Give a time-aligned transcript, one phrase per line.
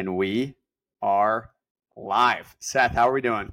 [0.00, 0.54] and we
[1.02, 1.50] are
[1.94, 2.56] live.
[2.58, 3.52] Seth, how are we doing?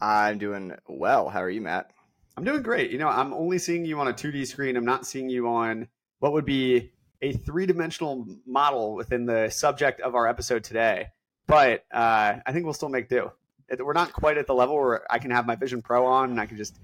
[0.00, 1.28] I'm doing well.
[1.28, 1.92] How are you, Matt?
[2.36, 2.90] I'm doing great.
[2.90, 4.76] You know, I'm only seeing you on a 2D screen.
[4.76, 5.86] I'm not seeing you on
[6.18, 6.90] what would be
[7.22, 11.06] a three dimensional model within the subject of our episode today.
[11.46, 13.30] But uh, I think we'll still make do.
[13.78, 16.40] We're not quite at the level where I can have my Vision Pro on and
[16.40, 16.76] I can just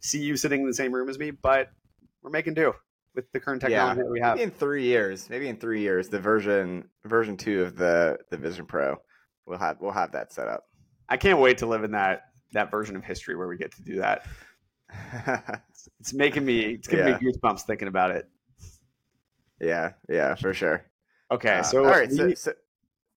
[0.00, 1.70] see you sitting in the same room as me, but
[2.22, 2.72] we're making do
[3.18, 4.36] with the current technology yeah, that we have.
[4.36, 8.36] Maybe in three years, maybe in three years, the version version two of the the
[8.36, 8.96] Vision Pro,
[9.44, 10.68] we'll have we'll have that set up.
[11.08, 13.82] I can't wait to live in that that version of history where we get to
[13.82, 14.24] do that.
[15.68, 17.18] it's, it's making me it's giving yeah.
[17.18, 18.28] me goosebumps thinking about it.
[19.60, 20.84] Yeah, yeah, for sure.
[21.32, 22.52] Okay, uh, so all right, we, so, so,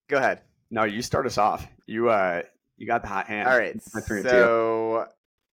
[0.10, 0.42] go ahead.
[0.72, 1.68] No, you start us off.
[1.86, 2.42] You uh,
[2.76, 3.48] you got the hot hand.
[3.48, 5.06] All right, so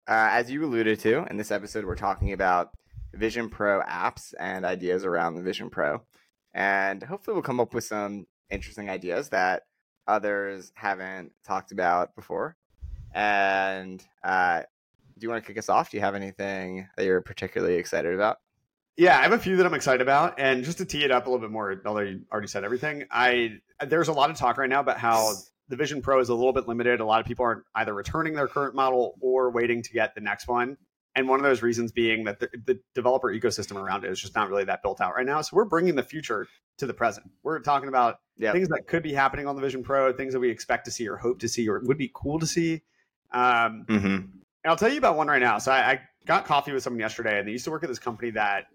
[0.09, 2.71] uh, as you alluded to in this episode, we're talking about
[3.19, 6.03] Vision Pro apps and ideas around the Vision Pro.
[6.55, 9.65] And hopefully, we'll come up with some interesting ideas that
[10.07, 12.57] others haven't talked about before.
[13.13, 14.63] And uh,
[15.19, 15.91] do you want to kick us off?
[15.91, 18.39] Do you have anything that you're particularly excited about?
[18.97, 21.27] Yeah, I have a few that I'm excited about, and just to tee it up
[21.27, 24.59] a little bit more, although you already said everything, I there's a lot of talk
[24.59, 25.35] right now about how
[25.69, 26.99] the Vision Pro is a little bit limited.
[26.99, 30.21] A lot of people aren't either returning their current model or waiting to get the
[30.21, 30.77] next one.
[31.19, 34.37] And one of those reasons being that the, the, developer ecosystem around it is just
[34.37, 35.41] not really that built out right now.
[35.41, 37.29] So we're bringing the future to the present.
[37.43, 38.53] We're talking about yep.
[38.53, 41.09] things that could be happening on the Vision Pro, things that we expect to see
[41.09, 42.83] or hope to see or would be cool to see.
[43.33, 44.07] Um, mm-hmm.
[44.07, 44.33] And
[44.65, 45.59] I'll tell you about one right now.
[45.59, 47.99] So I, I got coffee with someone yesterday, and they used to work at this
[47.99, 48.67] company that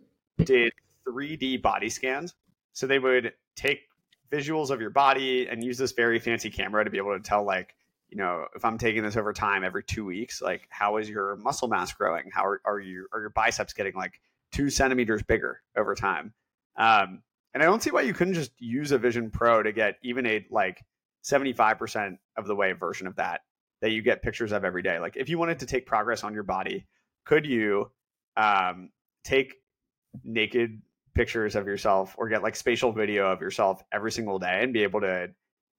[0.43, 0.73] did
[1.07, 2.33] 3D body scans.
[2.73, 3.83] So they would take
[4.29, 7.45] visuals of your body and use this very fancy camera to be able to tell
[7.45, 7.73] like
[8.13, 11.35] you know if i'm taking this over time every two weeks like how is your
[11.37, 12.29] muscle mass growing?
[12.31, 16.31] How are, are you are your biceps getting like two centimeters bigger over time?
[16.77, 19.97] Um, and i don't see why you couldn't just use a vision pro to get
[20.03, 20.83] even a like
[21.23, 23.41] 75% of the way version of that
[23.81, 24.99] that you get pictures of every day.
[24.99, 26.85] Like if you wanted to take progress on your body
[27.25, 27.89] could you
[28.37, 28.89] um,
[29.23, 29.55] take
[30.23, 30.81] naked
[31.15, 34.83] pictures of yourself or get like spatial video of yourself every single day and be
[34.83, 35.29] able to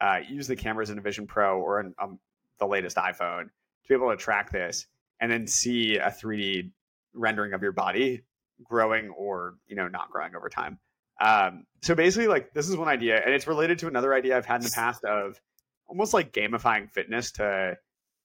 [0.01, 2.19] uh, use the cameras in a Vision Pro or in um,
[2.59, 4.87] the latest iPhone to be able to track this
[5.21, 6.71] and then see a 3D
[7.15, 8.23] rendering of your body
[8.63, 10.79] growing or you know not growing over time.
[11.21, 14.47] Um, so basically, like this is one idea, and it's related to another idea I've
[14.47, 15.41] had in the past of
[15.87, 17.77] almost like gamifying fitness to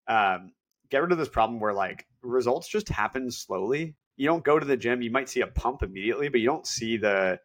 [0.08, 0.54] um,
[0.90, 4.66] get rid of this problem where like results just happen slowly you don't go to
[4.66, 7.40] the gym, you might see a pump immediately, but you don't see the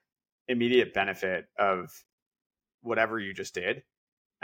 [0.49, 1.89] immediate benefit of
[2.83, 3.85] whatever you just did.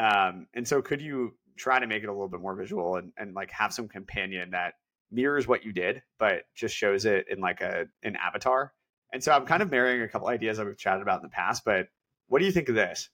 [0.00, 3.12] Um, and so could you try to make it a little bit more visual and,
[3.18, 4.74] and like have some companion that
[5.10, 8.72] mirrors what you did, but just shows it in like a an avatar?
[9.12, 11.34] And so I'm kind of marrying a couple ideas that we've chatted about in the
[11.34, 11.88] past, but
[12.28, 13.10] what do you think of this?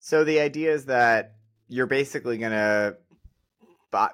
[0.00, 1.36] So the idea is that
[1.68, 2.96] you're basically going to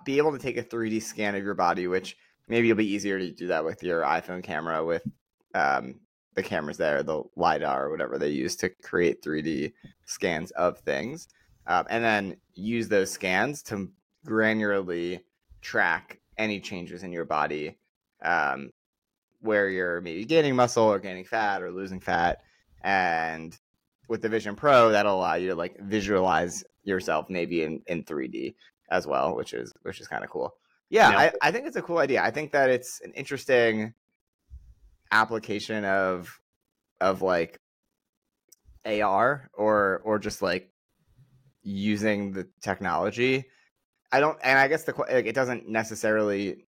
[0.04, 2.16] be able to take a 3D scan of your body, which
[2.48, 5.02] maybe it'll be easier to do that with your iPhone camera with
[5.54, 5.96] um,
[6.34, 9.72] the cameras there, the lidar or whatever they use to create 3D
[10.06, 11.28] scans of things,
[11.66, 13.90] um, and then use those scans to
[14.26, 15.20] granularly
[15.60, 17.78] track any changes in your body,
[18.24, 18.70] um,
[19.40, 22.42] where you're maybe gaining muscle or gaining fat or losing fat,
[22.82, 23.58] and
[24.08, 28.54] with the Vision Pro, that'll allow you to like visualize yourself maybe in, in 3D
[28.90, 30.54] as well, which is which is kind of cool.
[30.90, 32.22] Yeah, I, I think it's a cool idea.
[32.22, 33.94] I think that it's an interesting
[35.12, 36.40] application of
[37.00, 37.60] of like
[38.84, 40.72] AR or or just like
[41.62, 43.44] using the technology.
[44.10, 46.64] I don't, and I guess the like, it doesn't necessarily.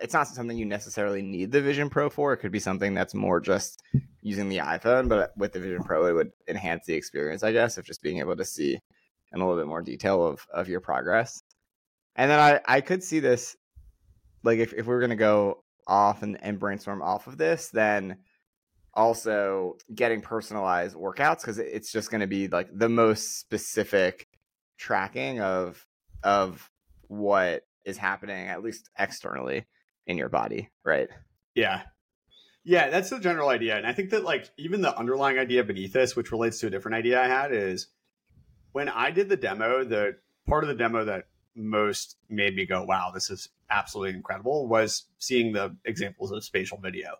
[0.00, 2.32] It's not something you necessarily need the Vision Pro for.
[2.32, 3.82] It could be something that's more just
[4.20, 7.78] using the iPhone, but with the Vision Pro, it would enhance the experience, I guess,
[7.78, 8.78] of just being able to see
[9.32, 11.42] in a little bit more detail of of your progress.
[12.14, 13.56] And then I, I could see this,
[14.44, 17.68] like if, if we are going to go off and, and brainstorm off of this,
[17.68, 18.18] then
[18.94, 24.28] also getting personalized workouts because it's just going to be like the most specific
[24.76, 25.86] tracking of
[26.22, 26.70] of
[27.08, 29.64] what is happening at least externally
[30.06, 31.08] in your body right?
[31.54, 31.82] Yeah.
[32.64, 35.94] Yeah that's the general idea and i think that like even the underlying idea beneath
[35.94, 37.88] this which relates to a different idea i had is
[38.72, 41.24] when i did the demo the part of the demo that
[41.54, 46.78] most made me go, wow, this is absolutely incredible was seeing the examples of spatial
[46.78, 47.16] video.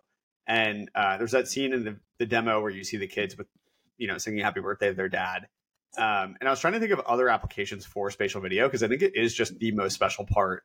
[0.47, 3.47] And uh, there's that scene in the, the demo where you see the kids with,
[3.97, 5.47] you know, singing happy birthday to their dad.
[5.97, 8.87] Um, and I was trying to think of other applications for spatial video because I
[8.87, 10.63] think it is just the most special part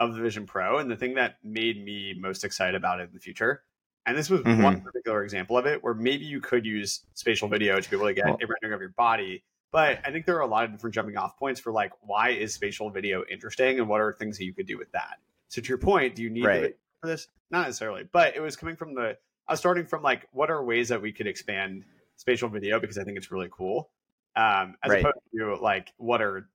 [0.00, 3.14] of the Vision Pro and the thing that made me most excited about it in
[3.14, 3.62] the future.
[4.06, 4.62] And this was Mhm.
[4.62, 8.06] one particular example of it where maybe you could use spatial video to be able
[8.06, 9.42] to get Well- a rendering of your body.
[9.72, 12.30] But I think there are a lot of different jumping off points for like why
[12.30, 15.18] is spatial video interesting and what are things that you could do with that.
[15.48, 16.76] So to your point, do you need Right.
[17.00, 17.28] for this?
[17.50, 19.16] Not necessarily, but it was coming from the
[19.48, 21.84] I was starting from like what are ways that we could expand
[22.16, 23.90] spatial video because I think it's really cool.
[24.34, 25.00] Um, as Right.
[25.00, 26.48] opposed to like what are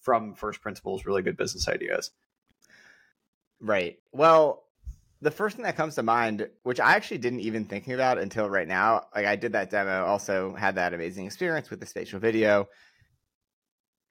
[0.00, 2.12] from first principles really good business ideas.
[3.60, 3.98] Right.
[4.12, 4.65] Well,
[5.22, 8.50] the first thing that comes to mind, which I actually didn't even thinking about until
[8.50, 12.20] right now, like I did that demo, also had that amazing experience with the spatial
[12.20, 12.68] video.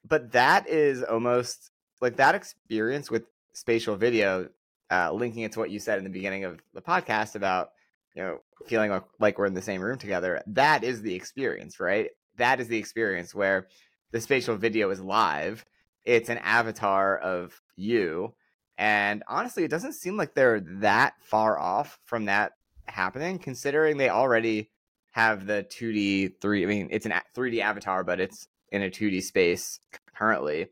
[0.04, 1.70] But that is almost
[2.00, 4.48] like that experience with spatial video,
[4.90, 7.70] uh, linking it to what you said in the beginning of the podcast about,
[8.14, 10.42] you know, feeling like, like we're in the same room together.
[10.48, 12.10] That is the experience, right?
[12.36, 13.68] That is the experience where
[14.10, 15.64] the spatial video is live.
[16.04, 18.34] It's an avatar of you
[18.78, 22.52] and honestly, it doesn't seem like they're that far off from that
[22.84, 24.70] happening, considering they already
[25.12, 26.62] have the 2D, 3.
[26.62, 29.80] I mean, it's an 3D avatar, but it's in a 2D space
[30.14, 30.66] currently.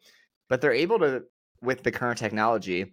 [0.48, 1.24] But they're able to,
[1.62, 2.92] with the current technology,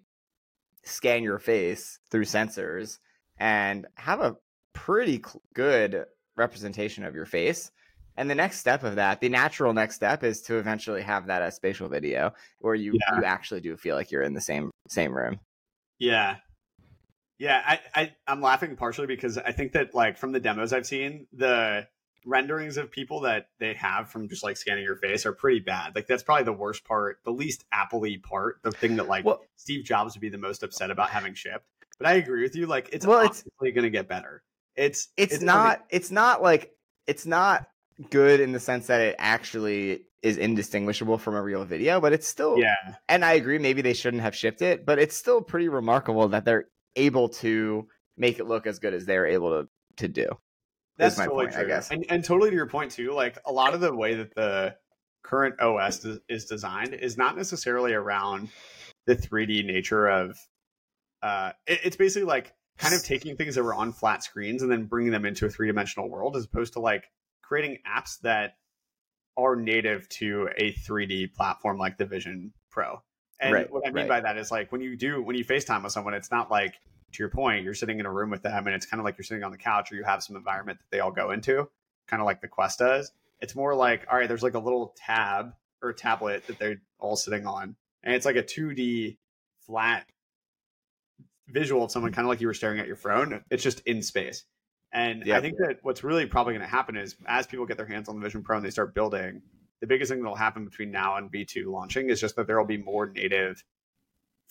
[0.83, 2.99] scan your face through sensors
[3.37, 4.37] and have a
[4.73, 6.05] pretty cl- good
[6.37, 7.71] representation of your face.
[8.17, 11.41] And the next step of that, the natural next step, is to eventually have that
[11.41, 13.19] as spatial video, where you Yeah.
[13.19, 15.39] you actually do feel like you're in the same same room.
[15.99, 16.37] Yeah.
[17.37, 20.85] Yeah, I, I I'm laughing partially because I think that like from the demos I've
[20.85, 21.87] seen, the
[22.23, 25.95] renderings of people that they have from just like scanning your face are pretty bad.
[25.95, 29.41] Like that's probably the worst part, the least Apple-y part, the thing that like Well-
[29.55, 31.65] Steve Jobs would be the most upset about having shipped.
[31.97, 34.43] But I agree with you, like it's Well, it's- obviously gonna get better.
[34.75, 35.83] It's It's, not.
[35.89, 36.75] It's not like
[37.07, 37.67] it's not
[38.09, 42.27] good in the sense that it actually is indistinguishable from a real video, but it's
[42.27, 42.57] still.
[42.59, 42.75] yeah.
[43.09, 46.45] And I agree, maybe they shouldn't have shipped it, but it's still pretty remarkable that
[46.45, 46.65] they're
[46.95, 47.87] able to
[48.17, 50.27] make it look as good as they're able to to do.
[50.97, 51.89] That's my totally point, I guess.
[51.91, 54.75] And, and totally to your point too, like a lot of the way that the
[55.23, 58.49] current OS is, is designed is not necessarily around
[59.07, 60.37] the 3D nature of.
[61.23, 64.71] Uh, it- it's basically like kind of taking things that were on flat screens and
[64.71, 67.05] then bringing them into a three dimensional world, as opposed to like
[67.51, 68.55] creating apps that
[69.35, 73.01] are native to a 3D platform like the Vision Pro.
[73.41, 74.07] And Right, what I mean right.
[74.07, 76.75] by that is like when you do when you FaceTime with someone, it's not like
[77.11, 79.17] to your point, you're sitting in a room with them and it's kind of like
[79.17, 81.67] you're sitting on the couch or you have some environment that they all go into,
[82.07, 83.11] kind of like the Quest does.
[83.41, 85.51] It's more like, all right, there's like a little tab
[85.81, 87.75] or tablet that they're all sitting on.
[88.03, 89.17] And it's like a 2D
[89.65, 90.07] flat
[91.49, 93.43] visual of someone kind of like you were staring at your phone.
[93.49, 94.45] It's just in space.
[94.93, 97.85] And I think that what's really probably going to happen is as people get their
[97.85, 99.41] hands on the Vision Pro and they start building,
[99.79, 102.67] the biggest thing that'll happen between now and V2 launching is just that there will
[102.67, 103.63] be more native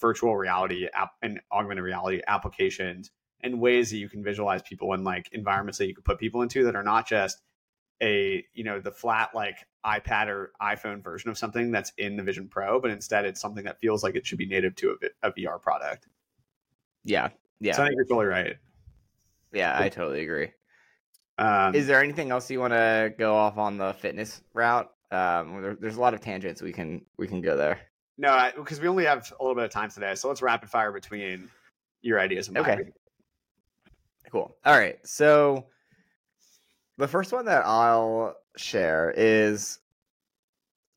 [0.00, 3.10] virtual reality app and augmented reality applications
[3.42, 6.43] and ways that you can visualize people in like environments that you could put people
[6.43, 7.43] into that are not just
[8.02, 12.22] a you know the flat like iPad or iPhone version of something that's in the
[12.22, 15.28] Vision Pro, but instead it's something that feels like it should be native to a,
[15.28, 16.06] a VR product.
[17.04, 18.56] Yeah, yeah, So I think you're totally right.
[19.52, 19.76] Yeah.
[19.79, 20.50] I totally agree.
[21.38, 24.91] Um, Is there anything else you want to go off on the fitness route?
[25.11, 27.81] Um, there, there's a lot of tangents we can we can go there.
[28.19, 30.93] no, because we only have a little bit of time today, so let's rapid fire
[30.93, 31.49] between
[32.02, 32.70] your ideas and mine.
[32.70, 32.91] Okay.
[34.31, 34.55] Cool.
[34.64, 34.98] All right.
[35.05, 35.67] So
[36.98, 39.79] the first one that I'll share is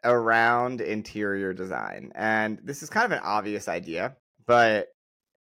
[0.04, 2.12] around interior design.
[2.14, 4.93] And this is kind of an obvious idea, but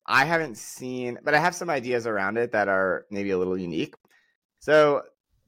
[0.05, 3.58] I haven't seen, but I have some ideas around it that are maybe a little
[3.58, 3.96] unique.
[4.60, 5.03] So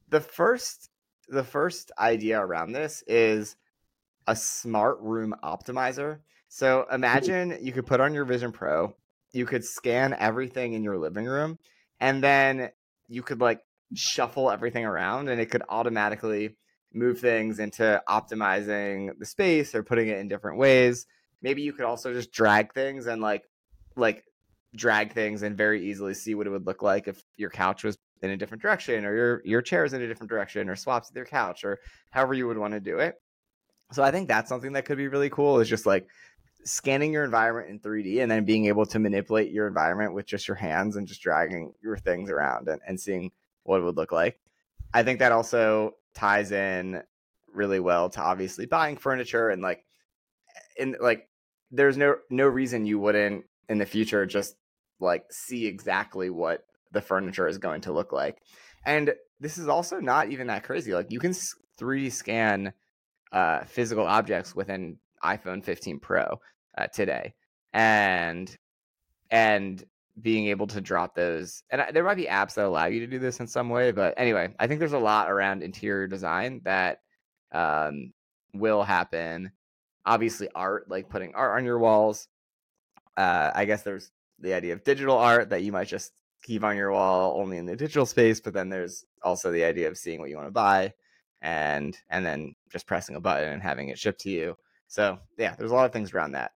[0.10, 0.90] the first
[1.30, 3.56] the first idea around this is
[4.28, 6.20] a smart room optimizer.
[6.50, 8.96] So imagine you could put on your Vision Pro,
[9.32, 11.58] you could scan everything in your living room,
[12.00, 12.70] and then
[13.08, 13.62] you could like
[13.96, 16.56] shuffle everything around and it could automatically
[16.94, 21.06] move things into optimizing the space or putting it in different ways.
[21.42, 23.44] Maybe you could also just drag things and like
[23.96, 24.24] like
[24.76, 27.98] drag things and very easily see what it would look like if your couch was
[28.22, 31.10] in a different direction or your your chair is in a different direction or swaps
[31.10, 31.80] with your couch or
[32.12, 33.22] however you would want to do it.
[33.92, 36.08] So I think that's something that could be really cool is just like
[36.66, 40.48] scanning your environment in 3D and then being able to manipulate your environment with just
[40.48, 43.32] your hands and just dragging your things around and, and seeing
[43.64, 44.40] what it would look like.
[44.94, 47.04] I think that also ties in
[47.54, 49.86] really well to obviously buying furniture and like
[50.78, 51.30] in like
[51.72, 54.56] there's no no reason you wouldn't in the future just
[55.04, 58.42] like see exactly what the furniture is going to look like.
[58.86, 60.94] And this is also not even that crazy.
[60.94, 61.34] Like you can
[61.80, 62.74] 3D scan
[63.32, 66.40] uh, physical objects with an iPhone 15 Pro
[66.78, 67.34] uh, today,
[67.74, 68.56] and
[69.30, 69.84] and
[70.22, 73.08] being able to drop those and I, there might be apps that allow you to
[73.08, 76.62] do this in some way but anyway i think there's a lot around interior design
[76.66, 77.00] that
[77.52, 78.14] um,
[78.54, 79.52] will happen
[80.06, 82.28] obviously art like putting art on your walls
[83.18, 84.12] uh, i guess there's
[84.44, 86.12] the idea of digital art that you might just
[86.44, 89.88] keep on your wall only in the digital space but then there's also the idea
[89.88, 90.94] of seeing what you want to buy
[91.42, 94.56] and and then just pressing a button and having it shipped to you
[94.88, 96.52] so yeah there's a lot of things around that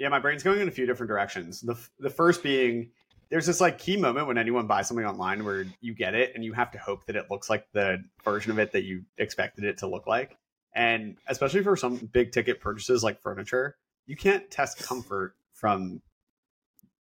[0.00, 1.60] yeah, my brain's going in a few different directions.
[1.60, 2.90] The the first being
[3.28, 6.42] there's this like key moment when anyone buys something online where you get it and
[6.42, 9.64] you have to hope that it looks like the version of it that you expected
[9.64, 10.38] it to look like.
[10.74, 13.76] And especially for some big ticket purchases like furniture,
[14.06, 16.00] you can't test comfort from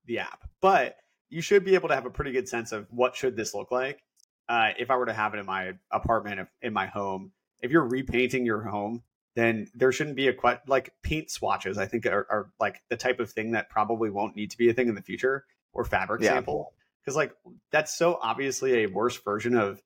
[0.09, 0.97] the app, but
[1.29, 3.71] you should be able to have a pretty good sense of what should this look
[3.71, 4.03] like.
[4.49, 7.71] Uh, if I were to have it in my apartment, if, in my home, if
[7.71, 9.03] you're repainting your home,
[9.35, 11.77] then there shouldn't be a que- like paint swatches.
[11.77, 14.69] I think are, are, like the type of thing that probably won't need to be
[14.69, 16.31] a thing in the future or fabric yeah.
[16.31, 16.73] sample
[17.05, 17.33] because like
[17.71, 19.81] that's so obviously a worse version of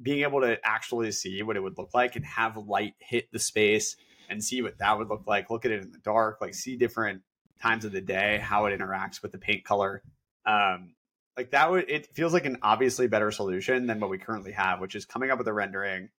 [0.00, 3.38] being able to actually see what it would look like and have light hit the
[3.38, 3.96] space
[4.28, 5.50] and see what that would look like.
[5.50, 7.22] Look at it in the dark, like see different
[7.60, 10.02] times of the day how it interacts with the paint color.
[10.46, 10.94] Um,
[11.36, 14.80] like that would it feels like an obviously better solution than what we currently have,
[14.80, 16.10] which is coming up with a rendering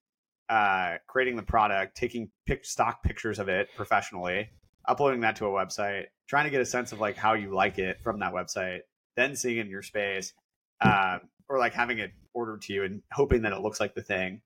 [0.49, 4.49] uh, creating the product, taking pic- stock pictures of it professionally,
[4.87, 7.79] uploading that to a website, trying to get a sense of like how you like
[7.79, 8.81] it from that website,
[9.15, 10.33] then seeing it in your space,
[10.81, 14.01] uh, or like having it ordered to you and hoping that it looks like the
[14.01, 14.41] thing.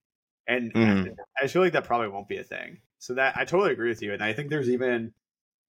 [0.47, 1.15] And mm.
[1.41, 2.79] I feel like that probably won't be a thing.
[2.97, 4.13] So that I totally agree with you.
[4.13, 5.13] And I think there's even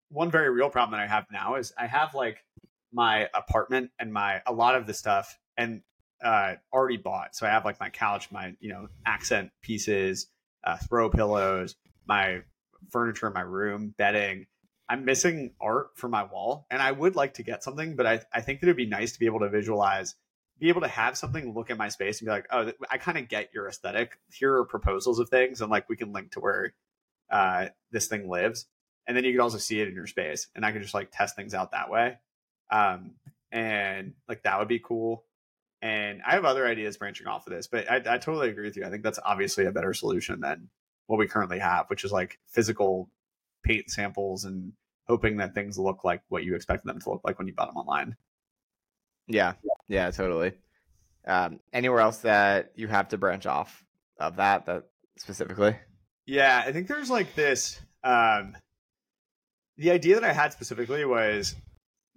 [0.09, 2.43] one very real problem that I have now is I have like
[2.91, 5.81] my apartment and my a lot of the stuff and
[6.23, 7.35] uh, already bought.
[7.35, 10.27] So I have like my couch, my you know accent pieces,
[10.63, 11.75] uh, throw pillows,
[12.07, 12.41] my
[12.89, 14.47] furniture in my room, bedding.
[14.91, 18.21] I'm missing art for my wall, and I would like to get something, but I
[18.33, 20.15] I think that it'd be nice to be able to visualize,
[20.59, 23.17] be able to have something look at my space and be like, oh, I kind
[23.17, 24.17] of get your aesthetic.
[24.33, 26.73] Here are proposals of things, and like we can link to where
[27.29, 28.65] uh, this thing lives,
[29.09, 31.09] and then you could also see it in your space, and I could just like
[31.11, 32.19] test things out that way.
[32.69, 33.15] Um,
[33.51, 35.25] and like that would be cool.
[35.81, 38.77] And I have other ideas branching off of this, but I, I totally agree with
[38.77, 38.85] you.
[38.85, 40.69] I think that's obviously a better solution than
[41.07, 43.09] what we currently have, which is like physical
[43.63, 44.73] paint samples and
[45.07, 47.69] hoping that things look like what you expect them to look like when you bought
[47.69, 48.15] them online.
[49.27, 49.53] Yeah,
[49.87, 50.53] yeah, totally.
[51.25, 53.83] Um, anywhere else that you have to branch off
[54.19, 54.83] of that, that
[55.17, 55.75] specifically?
[56.27, 57.79] Yeah, I think there's like this.
[58.03, 58.55] Um,
[59.79, 61.55] the idea that I had specifically was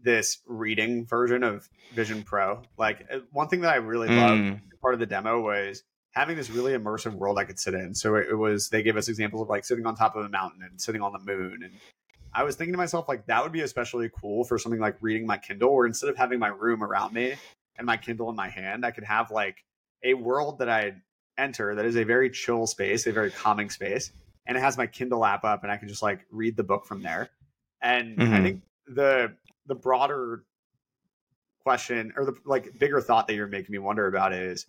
[0.03, 2.63] this reading version of Vision Pro.
[2.77, 4.17] Like uh, one thing that I really mm.
[4.17, 7.95] loved part of the demo was having this really immersive world I could sit in.
[7.95, 10.29] So it, it, was they gave us examples of like sitting on top of a
[10.29, 11.73] mountain and sitting on the moon and
[12.35, 15.27] I was thinking to myself like that would be especially cool for something like reading
[15.27, 17.35] my Kindle where instead of having my room around me
[17.77, 19.63] and my Kindle in my hand, I could have like
[20.03, 20.95] a world that I
[21.37, 24.13] enter that is a very chill space, a very calming space,
[24.47, 26.87] and it has my Kindle app up and I can just like read the book
[26.87, 27.29] from there.
[27.83, 28.35] And mm-hmm.
[28.35, 29.35] I think the
[29.67, 30.45] the broader
[31.63, 34.67] question or the like bigger thought that you're making me wonder about is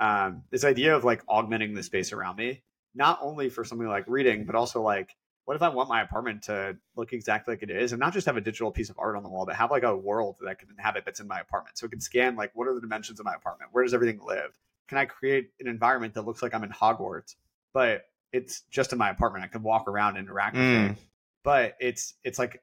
[0.00, 2.62] um, this idea of like augmenting the space around me,
[2.94, 6.44] not only for something like reading, but also like what if I want my apartment
[6.44, 9.16] to look exactly like it is and not just have a digital piece of art
[9.16, 11.40] on the wall, but have like a world that I can inhabit that's in my
[11.40, 11.76] apartment.
[11.76, 13.70] So it can scan like what are the dimensions of my apartment?
[13.72, 14.58] Where does everything live?
[14.88, 17.34] Can I create an environment that looks like I'm in Hogwarts,
[17.72, 19.44] but it's just in my apartment?
[19.44, 20.90] I can walk around and interact with mm.
[20.90, 20.98] it.
[21.44, 22.62] But it's it's like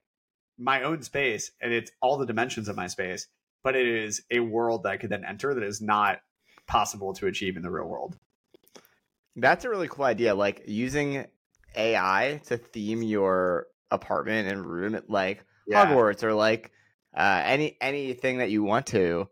[0.57, 3.27] my own space and it's all the dimensions of my space,
[3.63, 6.19] but it is a world that I could then enter that is not
[6.67, 8.17] possible to achieve in the real world.
[9.35, 10.35] That's a really cool idea.
[10.35, 11.25] Like using
[11.75, 15.85] AI to theme your apartment and room like yeah.
[15.85, 16.71] Hogwarts or like
[17.15, 19.27] uh, any anything that you want to.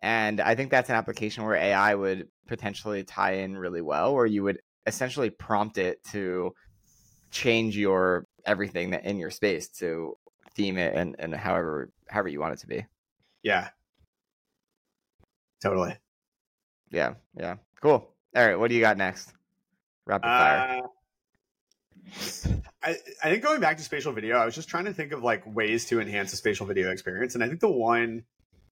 [0.00, 4.26] And I think that's an application where AI would potentially tie in really well, where
[4.26, 6.52] you would essentially prompt it to
[7.30, 10.16] change your everything that in your space to
[10.54, 12.86] theme it and, and however however you want it to be.
[13.42, 13.68] Yeah.
[15.62, 15.96] Totally.
[16.90, 17.56] Yeah, yeah.
[17.80, 18.08] Cool.
[18.34, 19.32] All right, what do you got next?
[20.06, 20.80] Rapid fire.
[20.82, 20.88] Uh,
[22.82, 25.22] I, I think going back to spatial video, I was just trying to think of
[25.22, 27.34] like ways to enhance the spatial video experience.
[27.34, 28.24] And I think the one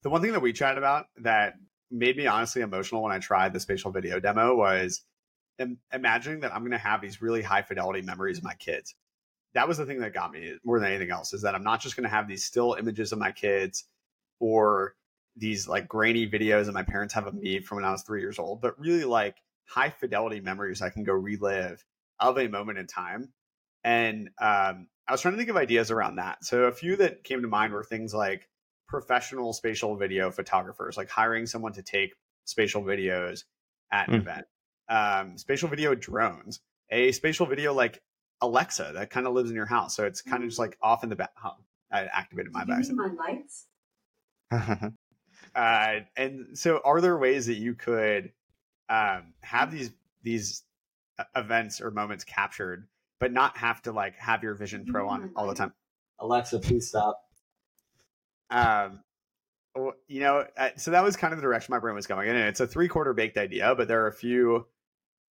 [0.03, 1.55] the one thing that we chatted about that
[1.91, 5.03] made me honestly emotional when I tried the spatial video demo was
[5.93, 8.95] imagining that I'm going to have these really high fidelity memories of my kids
[9.55, 11.81] that was the thing that got me more than anything else is that I'm not
[11.81, 13.85] just going to have these still images of my kids
[14.39, 14.95] or
[15.37, 18.21] these like grainy videos that my parents have of me from when I was three
[18.21, 21.85] years old, but really like high fidelity memories I can go relive
[22.19, 23.33] of a moment in time.
[23.83, 26.45] And um, I was trying to think of ideas around that.
[26.45, 28.49] So a few that came to mind were things like
[28.89, 32.15] professional spatial video photographers, like hiring someone to take
[32.45, 33.45] spatial videos
[33.93, 34.21] at an Mm.
[34.23, 34.47] event.
[34.89, 38.03] Um, spatial video drones, a spatial video like
[38.43, 41.03] Alexa that kind of lives in your house, so it's kind of just like off
[41.05, 41.31] in the back.
[41.45, 41.57] Oh,
[41.93, 42.85] I activated my back.
[42.93, 43.67] my lights?
[45.55, 48.31] Uh, and so, are there ways that you could
[48.89, 49.91] um, have these
[50.23, 50.63] these
[51.19, 52.87] uh, events or moments captured,
[53.19, 55.73] but not have to like have your Vision Pro on all the time?
[56.21, 57.21] Alexa, please stop.
[58.51, 59.01] Um,
[59.75, 62.29] well, you know, uh, so that was kind of the direction my brain was going
[62.29, 64.67] in, and it's a three quarter baked idea, but there are a few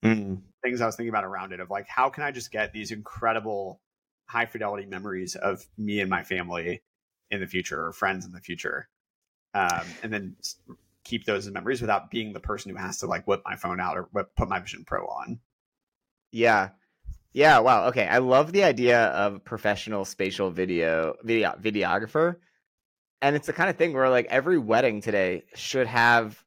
[0.04, 0.42] Mm.
[0.64, 2.92] things I was thinking about around it of like how can I just get these
[2.92, 3.82] incredible
[4.28, 6.82] high fidelity memories of me and my family
[7.32, 8.88] in the future or friends in the future,
[9.54, 10.36] um, and then
[11.04, 13.80] keep those as memories without being the person who has to like whip my phone
[13.80, 15.40] out or whip, put my Vision Pro on.
[16.32, 16.70] Yeah.
[17.34, 17.88] Yeah, wow.
[17.88, 18.08] Okay.
[18.08, 22.38] I love the idea of professional spatial video video videographer.
[23.22, 26.44] And it's the kind of thing where like every wedding today should have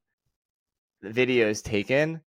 [1.04, 2.20] videos taken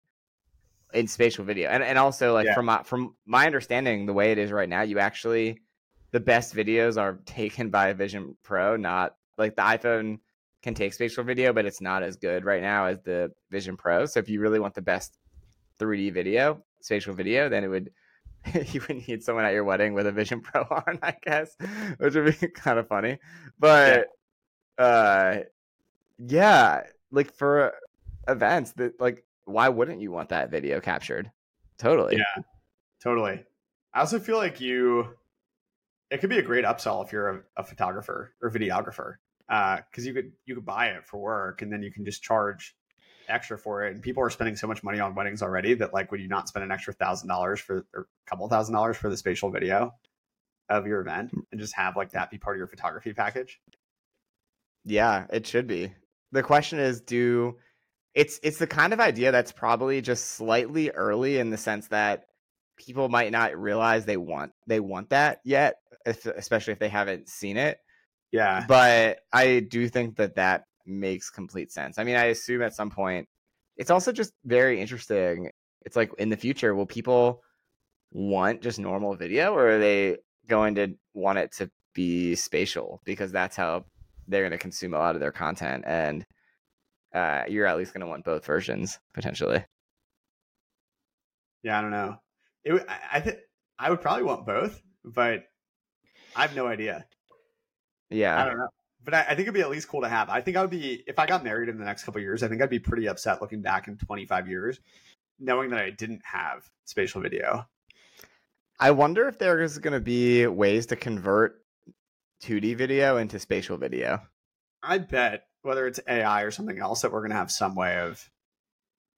[0.95, 1.69] in spatial video.
[1.69, 2.55] And and also like Yeah.
[2.55, 5.61] from my from my understanding the way it is right now, you actually
[6.11, 10.19] the best videos are taken by Vision Pro, not like the iPhone
[10.63, 14.05] can take spatial video, but it's not as good right now as the Vision Pro.
[14.05, 15.17] So if you really want the best
[15.79, 17.91] 3D video, spatial video, then it would
[18.73, 21.55] you would need someone at your wedding with a Vision Pro on, I guess,
[21.97, 23.19] which would be kind of funny.
[23.59, 24.07] But
[24.77, 25.39] uh
[26.17, 27.73] yeah, like for
[28.27, 31.31] events that like why wouldn't you want that video captured?
[31.77, 32.17] Totally.
[32.17, 32.43] Yeah.
[33.01, 33.43] Totally.
[33.93, 35.07] I also feel like you,
[36.11, 39.15] it could be a great upsell if you're a, a photographer or videographer,
[39.47, 42.23] Uh, because you could you could buy it for work and then you can just
[42.23, 42.75] charge
[43.27, 43.93] extra for it.
[43.93, 46.47] And people are spending so much money on weddings already that like, would you not
[46.47, 49.93] spend an extra thousand dollars for or a couple thousand dollars for the spatial video
[50.67, 53.59] of your event and just have like that be part of your photography package?
[54.83, 55.93] Yeah, it should be.
[56.31, 57.57] The question is do
[58.15, 62.23] it's it's the kind of idea that's probably just slightly early in the sense that
[62.77, 67.29] people might not realize they want they want that yet, if, especially if they haven't
[67.29, 67.77] seen it.
[68.31, 68.65] Yeah.
[68.67, 71.99] But I do think that that makes complete sense.
[71.99, 73.27] I mean, I assume at some point
[73.77, 75.51] it's also just very interesting.
[75.85, 77.41] It's like in the future, will people
[78.11, 83.31] want just normal video or are they going to want it to be spatial because
[83.31, 83.83] that's how
[84.27, 86.25] they're going to consume a lot of their content and
[87.15, 89.63] uh, you're at least going to want both versions potentially.
[91.63, 91.79] Yeah.
[91.79, 92.17] I don't know.
[92.63, 93.37] It, I, I think
[93.79, 95.45] I would probably want both, but
[96.35, 97.05] I have no idea.
[98.09, 98.39] Yeah.
[98.39, 98.67] I don't know.
[99.03, 100.29] But I, I think it'd be at least cool to have.
[100.29, 102.43] I think I would be if I got married in the next couple of years.
[102.43, 104.79] I think I'd be pretty upset looking back in 25 years,
[105.39, 107.65] knowing that I didn't have spatial video.
[108.79, 111.61] I wonder if there's going to be ways to convert
[112.43, 114.21] 2D video into spatial video.
[114.85, 117.97] I bet whether it's AI or something else that we're going to have some way
[117.99, 118.29] of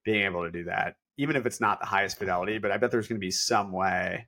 [0.04, 2.58] being able to do that, even if it's not the highest fidelity.
[2.58, 4.26] But I bet there's going to be some way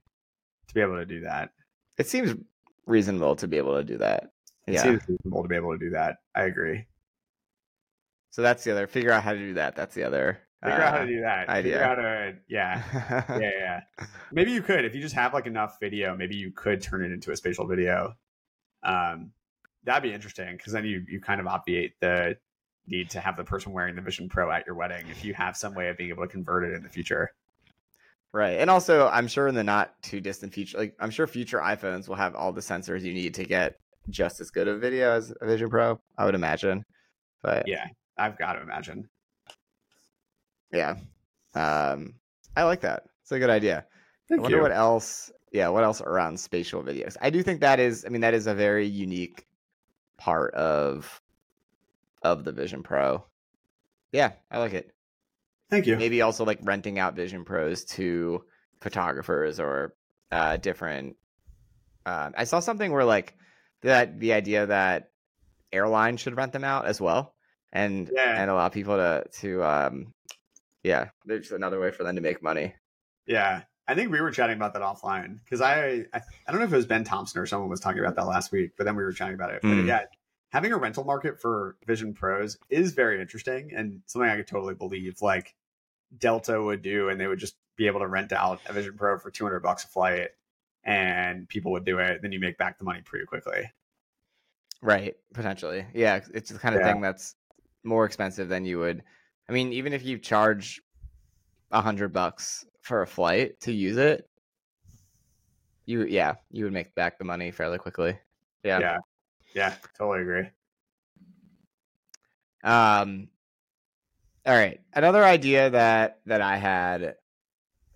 [0.68, 1.50] to be able to do that.
[1.98, 2.34] It seems
[2.86, 4.30] reasonable to be able to do that.
[4.66, 4.82] It Yeah.
[4.82, 6.18] seems reasonable to be able to do that.
[6.34, 6.86] I agree.
[8.30, 8.86] So that's the other.
[8.86, 9.74] Figure out how to do that.
[9.74, 10.40] That's the other.
[10.62, 11.48] Figure out how uh, to do that.
[11.48, 11.72] idea.
[11.72, 12.82] Figure out a yeah.
[13.40, 13.80] yeah, yeah.
[14.30, 16.14] Maybe you could if you just have like enough video.
[16.14, 18.14] Maybe you could turn it into a spatial video.
[18.82, 19.32] Um,
[19.84, 22.36] that'd be interesting because then you you kind of obviate the
[22.86, 25.56] need to have the person wearing the Vision Pro at your wedding if you have
[25.56, 27.30] some way of being able to convert it in the future.
[28.32, 28.58] Right.
[28.60, 32.08] And also, I'm sure in the not too distant future, like I'm sure future iPhones
[32.08, 33.74] will have all the sensors you need to get
[34.08, 36.00] just as good of video as a Vision Pro.
[36.16, 36.84] I would imagine.
[37.42, 39.08] But Yeah, I've got to imagine.
[40.72, 40.96] yeah,
[41.54, 42.14] um,
[42.56, 43.04] I like that.
[43.22, 43.84] It's a good idea.
[44.28, 44.62] Thank I wonder you.
[44.62, 45.30] what else.
[45.52, 47.16] Yeah, what else around spatial videos?
[47.20, 48.04] I do think that is.
[48.04, 49.44] I mean, that is a very unique
[50.20, 51.20] part of
[52.22, 53.24] of the Vision Pro.
[54.12, 54.92] Yeah, I like it.
[55.70, 55.96] Thank you.
[55.96, 58.44] maybe also like renting out vision pros to
[58.80, 59.94] photographers or
[60.32, 61.14] uh different
[62.06, 63.36] um i saw something where like
[63.82, 65.10] that the idea that
[65.72, 67.36] airlines should rent them out as well
[67.72, 68.34] and Yeah.
[68.42, 70.12] and allow people to to um
[70.82, 72.74] yeah there's another way for them to make money
[73.26, 76.64] Yeah, I think we were chatting about that offline because I, I I don't know
[76.66, 78.94] if it was Ben Thompson or someone was talking about that last week, but then
[78.96, 79.62] we were chatting about it.
[79.62, 79.86] But Mm.
[79.86, 80.04] yeah,
[80.50, 84.74] having a rental market for Vision Pros is very interesting and something I could totally
[84.74, 85.54] believe like
[86.18, 89.18] Delta would do, and they would just be able to rent out a Vision Pro
[89.18, 90.28] for two hundred bucks a flight,
[90.84, 92.22] and people would do it.
[92.22, 93.70] Then you make back the money pretty quickly.
[94.82, 96.92] right potentially yeah it's the kind of Yeah.
[96.92, 97.34] thing that's
[97.84, 99.02] more expensive than you would
[99.48, 100.80] i mean even if you charge
[101.70, 104.28] a hundred bucks for a flight to use it
[105.86, 108.18] you yeah you would make back the money fairly quickly
[108.64, 108.98] yeah yeah,
[109.54, 110.48] yeah totally agree.
[112.62, 113.28] Um,
[114.46, 114.80] all right.
[114.94, 117.16] Another idea that that I had,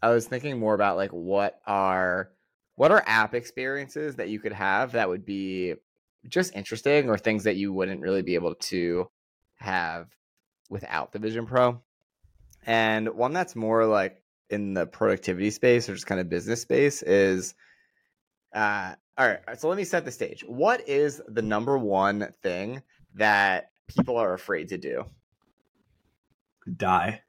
[0.02, 2.30] I was thinking more about like what are
[2.76, 5.74] what are app experiences that you could have that would be
[6.28, 9.08] just interesting or things that you wouldn't really be able to
[9.56, 10.08] have
[10.70, 11.80] without the Vision Pro.
[12.66, 17.02] And one that's more like in the productivity space or just kind of business space
[17.02, 17.54] is
[18.54, 20.44] uh all right, so let me set the stage.
[20.44, 22.82] What is the number one thing
[23.14, 25.04] that people are afraid to do?
[26.76, 27.22] Die.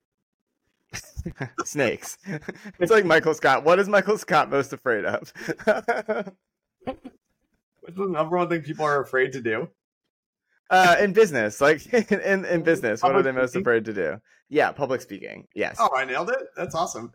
[1.66, 2.18] Snakes.
[2.80, 3.64] it's like Michael Scott.
[3.64, 5.32] What is Michael Scott most afraid of?
[6.86, 9.70] What's the number one thing people are afraid to do?
[10.70, 13.64] Uh, in business, like in in business, what are they most speaking?
[13.64, 14.22] afraid to do?
[14.50, 15.48] Yeah, public speaking.
[15.56, 15.78] Yes.
[15.80, 16.40] Oh, I nailed it.
[16.56, 17.12] That's awesome.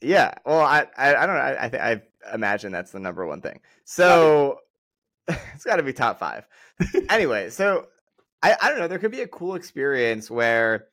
[0.00, 0.34] Yeah.
[0.44, 1.42] Well, I I, I don't know.
[1.42, 3.60] I I, th- I imagine that's the number one thing.
[3.84, 4.58] So
[5.28, 6.46] it's got to be top five.
[7.08, 7.86] anyway, so
[8.42, 8.88] I I don't know.
[8.88, 10.88] There could be a cool experience where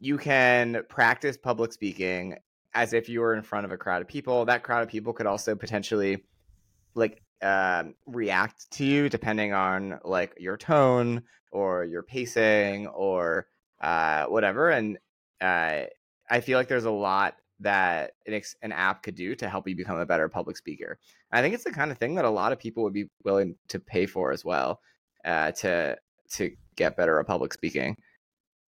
[0.00, 2.36] you can practice public speaking
[2.74, 4.44] as if you were in front of a crowd of people.
[4.44, 6.24] That crowd of people could also potentially
[6.94, 11.22] like um, react to you depending on like your tone
[11.52, 13.46] or your pacing or
[13.80, 14.70] uh, whatever.
[14.70, 14.98] And
[15.40, 15.82] uh,
[16.30, 19.68] I feel like there's a lot that an, ex- an app could do to help
[19.68, 20.98] you become a better public speaker.
[21.32, 23.56] I think it's the kind of thing that a lot of people would be willing
[23.68, 24.80] to pay for as well
[25.24, 25.96] uh, to
[26.30, 27.96] to get better at public speaking.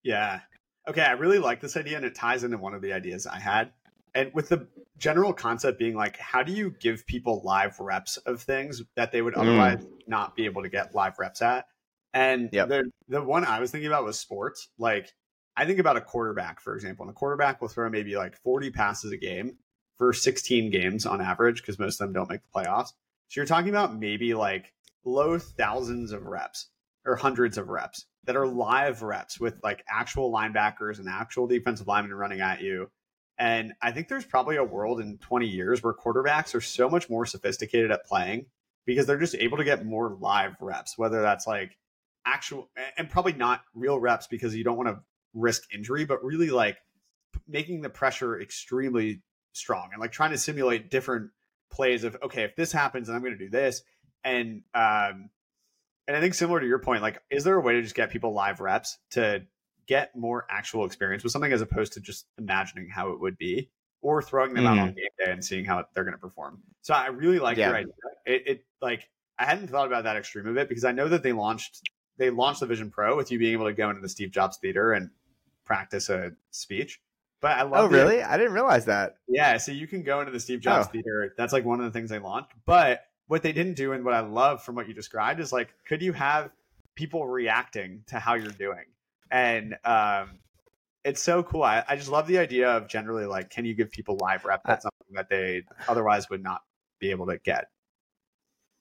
[0.02, 0.40] Yeah.
[0.88, 3.38] Okay, I really like this idea, and it ties into one of the ideas I
[3.38, 3.72] had.
[4.14, 4.66] And with the
[4.96, 9.22] general concept being like, how do you give people live reps of things that they
[9.22, 9.40] would Mm.
[9.40, 11.66] otherwise not be able to get live reps at?
[12.14, 12.68] And Yep.
[12.68, 14.68] the the one I was thinking about was sports.
[14.78, 15.12] Like,
[15.56, 18.70] I think about a quarterback, for example, and a quarterback will throw maybe like 40
[18.70, 19.58] passes a game
[19.96, 22.88] for 16 games on average, because most of them don't make the playoffs.
[23.28, 24.72] So you're talking about maybe like
[25.04, 26.68] low thousands of reps
[27.04, 31.86] or hundreds of reps that are live reps with like actual linebackers and actual defensive
[31.86, 32.90] linemen running at you.
[33.38, 37.08] And I think there's probably a world in 20 years where quarterbacks are so much
[37.08, 38.46] more sophisticated at playing
[38.84, 41.76] because they're just able to get more live reps, whether that's like
[42.26, 44.98] actual and probably not real reps because you don't want to
[45.34, 46.78] risk injury, but really like
[47.46, 49.22] making the pressure extremely
[49.52, 51.30] strong and like trying to simulate different
[51.70, 53.82] plays of okay, if this happens, I'm going to do this.
[54.24, 55.30] And um,
[56.08, 58.10] and I think similar to your point, like, is there a way to just get
[58.10, 59.42] people live reps to
[59.88, 63.70] get more actual experience with something as opposed to just imagining how it would be
[64.00, 64.96] or throwing them out on mm-hmm.
[64.96, 66.62] game day and seeing how they're going to perform?
[66.82, 67.68] So I really like Yeah.
[67.68, 67.92] your idea.
[68.26, 71.22] It, it like I hadn't thought about that extreme of it because I know that
[71.22, 71.80] they launched
[72.18, 74.58] they launched the Vision Pro with you being able to go into the Steve Jobs
[74.58, 75.10] Theater and
[75.64, 77.00] practice a speech.
[77.40, 78.22] But I oh, love Oh, the- really?
[78.22, 79.16] I didn't realize that.
[79.28, 80.92] yeah, so you can go into the Steve Jobs Oh.
[80.92, 81.34] Theater.
[81.36, 82.50] That's like one of the things they launched.
[82.66, 85.68] But what they didn't do, and what I love from what you described, is like,
[85.86, 86.50] could you have
[86.96, 88.84] people reacting to how you're doing?
[89.30, 90.38] And um,
[91.04, 91.62] it's so cool.
[91.62, 94.62] I, I just love the idea of generally like, can you give people live rep?
[94.64, 96.62] That's something that they otherwise would not
[96.98, 97.66] be able to get.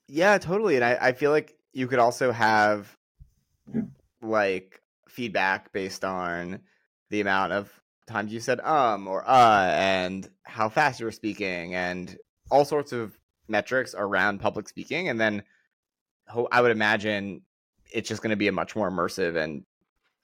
[0.08, 0.76] Yeah, totally.
[0.76, 2.96] And I, I feel like you could also have
[4.22, 6.60] like feedback based on
[7.10, 7.72] the amount of
[8.06, 12.16] times you said um or uh and how fast you were speaking and
[12.50, 15.08] all sorts of metrics around public speaking.
[15.08, 15.42] And then
[16.52, 17.42] I would imagine
[17.92, 19.64] it's just going to be a much more immersive and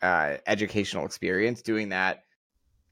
[0.05, 2.25] uh, educational experience doing that.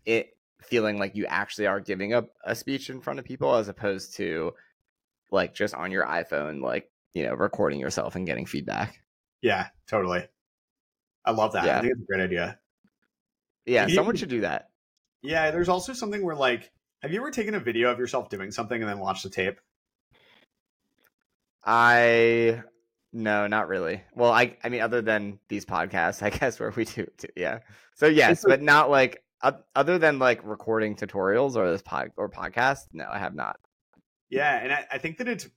[0.07, 0.31] It
[0.63, 4.15] feeling like you actually are giving a, a speech in front of people as opposed
[4.17, 4.53] to
[5.31, 8.99] like just on your iPhone, like, you know, recording yourself and getting feedback.
[9.43, 10.27] Yeah, totally.
[11.25, 11.65] I love that.
[11.65, 11.79] Yeah.
[11.79, 12.59] I think it's a great idea.
[13.67, 14.71] Yeah, You- someone should do that.
[15.21, 16.73] Yeah, there's also something where like,
[17.03, 19.61] have you ever taken a video of yourself doing something and then watched the tape?
[21.65, 22.63] I
[23.13, 24.03] no, not really.
[24.15, 27.61] Well, I I mean, other than these podcasts, I guess where we do, do yeah.
[27.95, 32.29] So yes, but not like oth- other than like recording tutorials or this pod or
[32.29, 32.89] podcast.
[32.93, 33.59] No, I have not.
[34.31, 35.49] Yeah, and I, I think that it's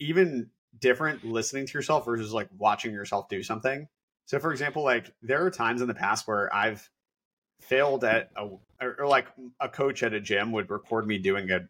[0.00, 0.50] even
[0.80, 3.88] different listening to yourself versus like watching yourself do something.
[4.26, 6.88] So, for example, like there are times in the past where I've
[7.60, 8.48] failed at a
[8.80, 9.26] or, or like
[9.60, 11.60] a coach at a gym would record me doing a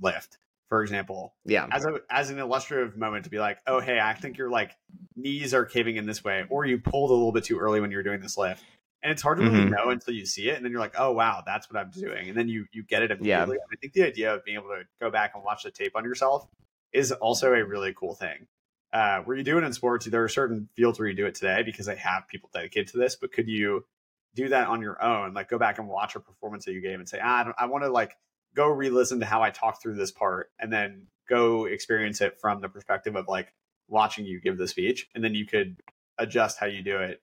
[0.00, 4.00] lift, for example, Yeah, as a as an illustrative moment to be like, oh hey,
[4.00, 4.72] I think your like
[5.16, 7.90] knees are caving in this way, or you pulled a little bit too early when
[7.90, 8.62] you were doing this lift.
[9.02, 9.70] And it's hard to really Mhm.
[9.70, 12.28] know until you see it, and then you're like, "Oh wow, that's what I'm doing,"
[12.30, 13.46] and then you you get it Yeah.
[13.46, 13.56] immediately.
[13.56, 15.92] And I think the idea of being able to go back and watch the tape
[15.94, 16.46] on yourself
[16.92, 18.46] is also a really cool thing.
[18.92, 21.34] Uh, where you do it in sports, there are certain fields where you do it
[21.34, 23.16] today because they have people dedicated to this.
[23.16, 23.84] But could you
[24.34, 25.34] do that on your own?
[25.34, 27.66] Like go back and watch a performance that you gave and say, ah, I, I
[27.66, 28.16] want to like
[28.54, 32.60] go re-listen to how I talked through this part, and then go experience it from
[32.60, 33.52] the perspective of like
[33.88, 35.76] watching you give the speech, and then you could
[36.18, 37.20] adjust how you do it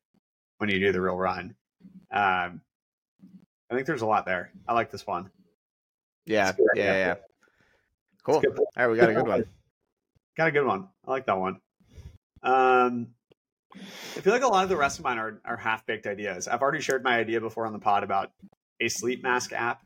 [0.57, 1.55] when you do the real run.
[2.11, 2.61] Um,
[3.69, 4.51] I think there's a lot there.
[4.67, 5.31] I like this one.
[6.25, 7.15] Yeah, It's yeah, yeah.
[8.23, 8.35] Cool.
[8.45, 9.45] All right, we got a good one.
[10.37, 10.87] Got a good one.
[11.05, 11.59] I like that one.
[12.43, 13.07] Um,
[13.75, 16.47] I feel like a lot of the rest of mine are, are half baked ideas.
[16.47, 18.31] I've already shared my idea before on the pod about
[18.79, 19.81] a sleep mask app,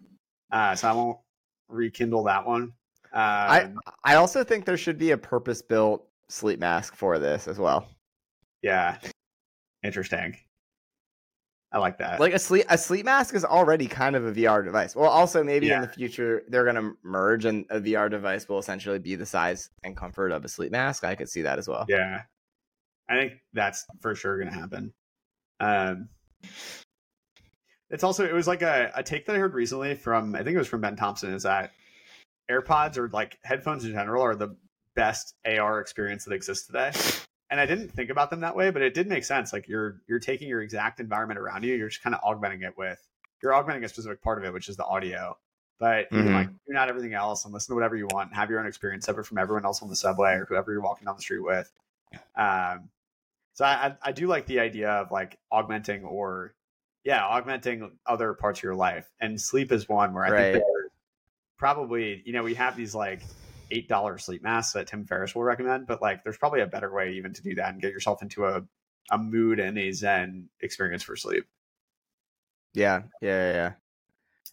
[0.51, 1.19] uh, so I won't
[1.67, 2.73] rekindle that one.
[3.13, 3.69] Uh, I
[4.03, 7.87] I also think there should be a purpose built sleep mask for this as well.
[8.61, 8.97] yeah,
[9.83, 10.37] interesting.
[11.71, 12.19] I like that.
[12.19, 14.95] Like a sleep a sleep mask is already kind of a VR device.
[14.95, 18.99] Well, also maybe in the future they're gonna merge and a VR device will essentially
[18.99, 21.03] be the size and comfort of a sleep mask.
[21.03, 21.85] I could see that as well.
[21.89, 22.21] Yeah,
[23.09, 24.93] I think that's for sure going to happen.
[25.59, 26.09] Um,
[27.95, 30.53] it's also it was like a, a take that I heard recently from I think
[30.53, 31.71] it was from Ben Thompson is that
[32.51, 34.55] AirPods or like headphones in general are the
[34.95, 36.91] best AR experience that exists today.
[37.49, 39.53] And I didn't think about them that way, but it did make sense.
[39.53, 42.77] Like you're you're taking your exact environment around you, you're just kind of augmenting it
[42.77, 42.99] with
[43.41, 45.37] you're augmenting a specific part of it, which is the audio.
[45.79, 46.33] But you can Mhm.
[46.33, 48.67] like tune out everything else and listen to whatever you want and have your own
[48.67, 51.43] experience separate from everyone else on the subway or whoever you're walking down the street
[51.43, 51.71] with.
[52.35, 52.89] Um,
[53.53, 56.53] so I, I do like the idea of like augmenting or
[57.05, 59.11] yeah, augmenting other parts of your life.
[59.21, 60.51] And sleep is one where I Right.
[60.51, 60.65] think
[61.57, 63.23] probably, you know, we have these like
[63.71, 66.93] eight dollar sleep masks that Tim Ferriss will recommend, but like there's probably a better
[66.93, 68.63] way even to do that and get yourself into a,
[69.11, 71.45] a mood and a zen experience for sleep.
[72.73, 73.73] Yeah, yeah, yeah.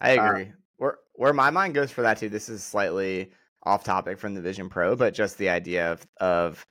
[0.01, 0.53] I Uh, agree.
[0.79, 2.29] where where my mind goes for that too.
[2.29, 3.33] This is slightly
[3.65, 6.67] off topic from the Vision Pro, but just the idea of of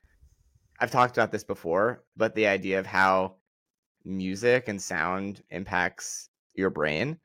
[0.80, 3.38] I've talked about this before, but the idea of how
[4.06, 7.20] music and sound impacts your brain,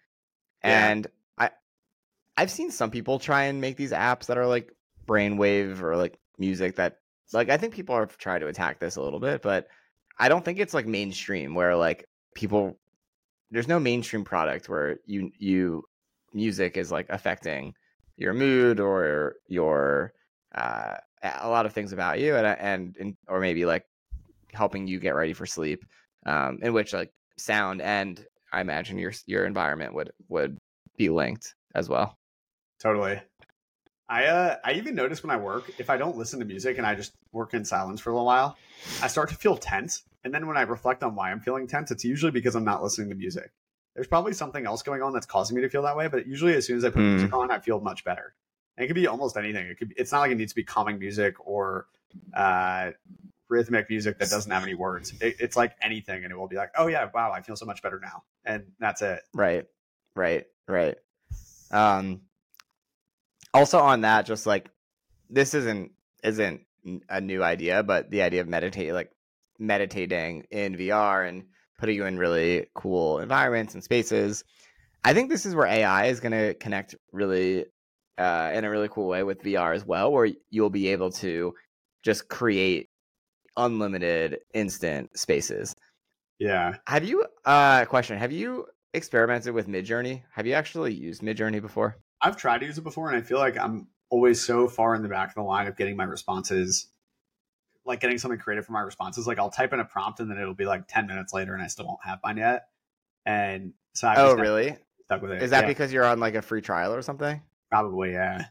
[0.64, 0.88] Yeah.
[0.88, 1.06] and
[1.38, 1.50] I
[2.36, 4.72] I've seen some people try and make these apps that are like
[5.06, 6.98] brainwave or like music that
[7.32, 9.68] like I think people have tried to attack this a little bit, but
[10.18, 12.78] I don't think it's like mainstream where like people
[13.50, 15.84] there's no mainstream product where you you
[16.32, 17.74] music is like affecting
[18.16, 20.12] your mood or your
[20.54, 23.84] uh a lot of things about you and and, and or maybe like
[24.52, 25.84] helping you get ready for sleep
[26.26, 30.58] um in which like sound and I imagine your your environment would would
[30.98, 32.14] be linked as well.
[32.80, 33.20] Totally.
[34.08, 36.86] I uh I even notice when I work, if I don't listen to music and
[36.86, 38.60] I just work in silence for a little while,
[39.02, 40.04] I start to feel tense.
[40.24, 42.82] And then when I reflect on why I'm feeling tense, it's usually because I'm not
[42.82, 43.52] listening to music.
[43.94, 46.54] There's probably something else going on that's causing me to feel that way, but usually
[46.54, 47.08] as soon as I put Hmm.
[47.08, 48.34] music on, I feel much better.
[48.76, 49.66] And it could be almost anything.
[49.68, 51.86] It could be, it's not like it needs to be calming music or
[52.34, 52.92] uh
[53.48, 55.12] rhythmic music that doesn't have any words.
[55.20, 57.66] It, it's like anything and it will be like, "Oh yeah, wow, I feel so
[57.66, 59.20] much better now." And that's it.
[59.34, 59.66] Right.
[60.14, 60.46] Right.
[60.68, 60.96] Right.
[61.70, 62.22] Um
[63.54, 64.70] also on that just like
[65.30, 66.62] this isn't isn't
[67.08, 69.10] a new idea, but the idea of meditate like
[69.58, 71.44] meditating in VR and
[71.78, 74.44] putting you in really cool environments and spaces.
[75.04, 77.66] I think this is where AI is going to connect really
[78.18, 81.54] uh, in a really cool way with VR as well, where you'll be able to
[82.02, 82.88] just create
[83.56, 85.74] unlimited instant spaces.
[86.38, 86.76] Yeah.
[86.86, 90.22] Have you uh question, have you experimented with Midjourney?
[90.32, 91.96] Have you actually used Midjourney before?
[92.20, 95.02] I've tried to use it before, and I feel like I'm always so far in
[95.02, 96.88] the back of the line of getting my responses,
[97.84, 99.26] like getting something creative for my responses.
[99.26, 101.62] Like I'll type in a prompt, and then it'll be like ten minutes later, and
[101.62, 102.68] I still won't have mine yet.
[103.26, 104.76] And so I've oh, really?
[105.04, 105.42] stuck with it.
[105.42, 107.42] Is that Yeah, because you're on like a free trial or something?
[107.70, 108.46] probably yeah?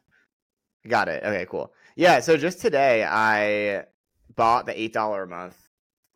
[0.87, 1.23] Got it.
[1.23, 1.73] Okay, cool.
[1.95, 3.85] Yeah, so just today I
[4.35, 5.57] bought the $8 a month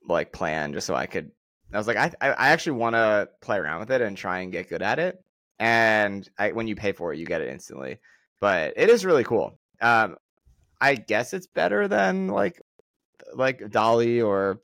[0.08, 1.32] like plan just so I could
[1.74, 4.40] I was like I I I actually want to play around with it and try
[4.40, 5.24] and get good at it.
[5.60, 8.00] And I, when you pay for it, you get it instantly.
[8.40, 9.60] But it is really cool.
[9.82, 10.18] Um
[10.82, 12.62] I guess it's better than like
[13.34, 14.62] like DALL-E or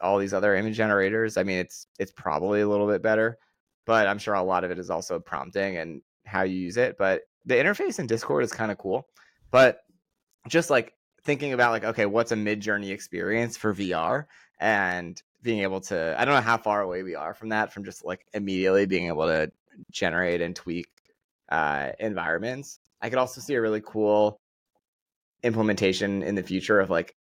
[0.00, 1.36] all these other image generators.
[1.36, 3.38] I mean, it's it's probably a little bit better,
[3.86, 6.96] but I'm sure a lot of it is also prompting and how you use it.
[6.98, 9.06] But the interface in Discord is kind of cool.
[9.50, 9.80] But
[10.48, 10.94] just like
[11.30, 14.26] thinking about like, okay, what's a Midjourney experience for VR
[14.58, 17.84] and being able to I don't know how far away we are from that, from
[17.84, 19.52] just like immediately being able to
[19.92, 20.88] generate and tweak
[21.48, 22.80] uh environments.
[23.00, 24.40] I could also see a really cool
[25.44, 27.14] implementation in the future of like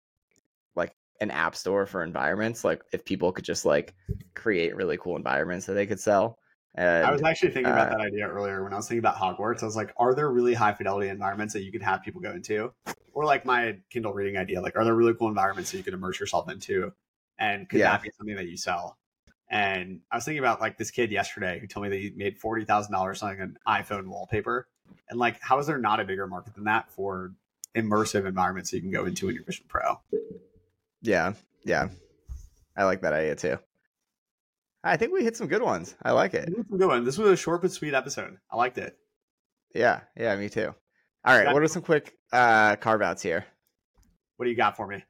[0.75, 3.94] like an app store for environments like if people could just like
[4.35, 6.38] create really cool environments that they could sell
[6.75, 9.17] and I was actually thinking about uh, that idea earlier when I was thinking about
[9.17, 9.63] Hogwarts.
[9.63, 12.33] I was like, are there really high fidelity environments that you could have people go
[12.33, 12.73] into?
[13.13, 15.95] Or like my Kindle reading idea, like, are there really cool environments that you could
[15.95, 16.93] immerse yourself into?
[17.39, 17.93] And could Yeah.
[17.93, 18.99] that be something that you sell?
[19.51, 22.39] And I was thinking about like this kid yesterday who told me that he made
[22.39, 24.69] forty thousand dollars selling an iPhone wallpaper.
[25.09, 27.33] And like, how is there not a bigger market than that for
[27.75, 30.01] immersive environments that you can go into in your Vision Pro?
[31.03, 31.33] yeah
[31.65, 31.89] yeah
[32.77, 33.57] i like that idea too
[34.85, 35.95] I think we hit some good ones.
[36.03, 36.47] I like it.
[36.47, 37.05] This was a good one.
[37.05, 38.38] This was a short but sweet episode.
[38.51, 38.97] I liked it.
[39.75, 40.75] Yeah, yeah, me too.
[41.25, 43.45] All right, Got- what are some quick uh, carve outs here?
[44.37, 45.05] What do you got for me?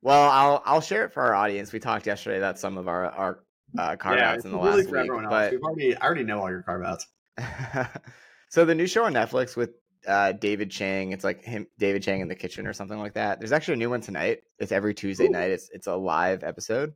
[0.00, 1.72] Well, I'll I'll share it for our audience.
[1.72, 3.44] We talked yesterday about some of our our
[3.76, 5.32] uh, carve outs in the really last for week, everyone else.
[5.32, 7.06] but We've already, I already know all your carve outs.
[8.48, 9.70] so the new show on Netflix with
[10.06, 13.40] uh, David Chang, it's like him, David Chang in the kitchen or something like that.
[13.40, 14.42] There's actually a new one tonight.
[14.58, 15.30] It's every Tuesday Ooh.
[15.30, 15.50] night.
[15.50, 16.94] It's it's a live episode.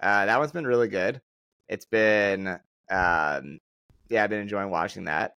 [0.00, 1.20] Uh, that one's been really good.
[1.68, 2.48] It's been,
[2.90, 3.58] um,
[4.08, 5.34] yeah, I've been enjoying watching that.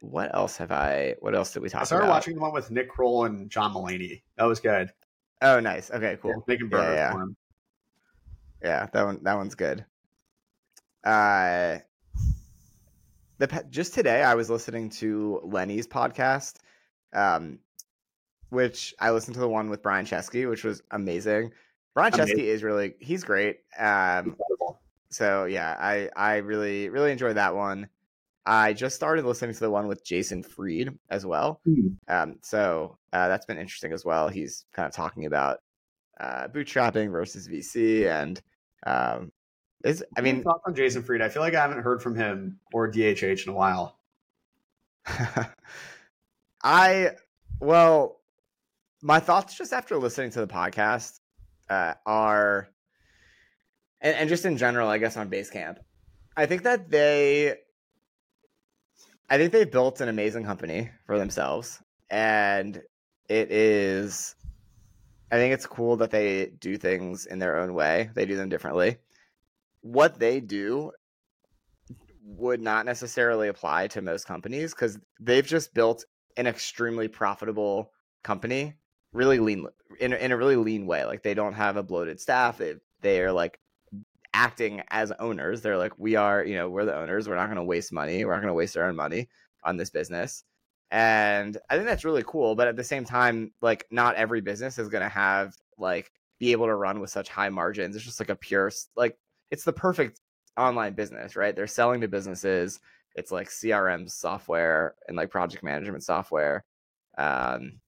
[0.00, 1.16] What else have I?
[1.20, 1.82] What else did we talk about?
[1.82, 2.14] I started about?
[2.14, 4.22] watching the one with Nick Kroll and John Mulaney.
[4.36, 4.90] That was good.
[5.42, 5.90] Oh, nice.
[5.90, 6.30] Okay, cool.
[6.30, 7.12] Yeah, making Yeah, burgers yeah.
[7.12, 7.36] him.
[8.62, 9.84] Yeah, that one that one's good.
[11.04, 11.78] Uh
[13.38, 16.56] the just today I was listening to Lenny's podcast
[17.14, 17.58] um
[18.50, 21.52] which I listened to the one with Brian Chesky which was amazing.
[21.94, 22.38] Brian Amazing.
[22.38, 23.58] Chesky is really he's great.
[23.78, 24.36] Um
[25.10, 27.88] so yeah, I I really really enjoyed that one.
[28.46, 31.60] I just started listening to the one with Jason Fried as well.
[32.08, 34.28] Um, so uh, that's been interesting as well.
[34.28, 35.58] He's kind of talking about
[36.18, 38.40] uh, bootstrapping versus VC, and
[38.86, 39.30] um,
[39.84, 41.22] is I mean, thoughts on Jason Fried.
[41.22, 43.98] I feel like I haven't heard from him or DHH in a while.
[46.62, 47.10] I
[47.60, 48.20] well,
[49.02, 51.20] my thoughts just after listening to the podcast
[51.70, 52.68] uh, are,
[54.00, 55.76] and, and just in general, I guess on Basecamp,
[56.36, 57.54] I think that they,
[59.30, 61.80] I think they built an amazing company for themselves,
[62.10, 62.82] and
[63.28, 64.34] it is,
[65.30, 68.10] I think it's cool that they do things in their own way.
[68.14, 68.98] They do them differently.
[69.82, 70.90] What they do
[72.24, 76.04] would not necessarily apply to most companies because they've just built
[76.36, 78.74] an extremely profitable company
[79.12, 79.62] really lean
[79.98, 82.74] in, a- in a really lean way like they don't have a bloated staff they,
[83.00, 83.58] they are like
[84.32, 87.56] acting as owners they're like we are you know we're the owners we're not going
[87.56, 89.28] to waste money we're not going to waste our own money
[89.64, 90.44] on this business.
[90.92, 94.78] And i think that's really cool but at the same time like not every business
[94.78, 98.20] is going to have like be able to run with such high margins it's just
[98.20, 99.18] like a pure like
[99.50, 100.20] it's the perfect
[100.56, 101.54] online business right?
[101.54, 102.80] They're selling to businesses
[103.16, 106.64] it's like crm software and like project management software
[107.18, 107.80] um